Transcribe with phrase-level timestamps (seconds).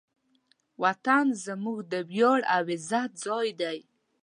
[0.83, 3.77] وطن زموږ د ویاړ او عزت ځای دی.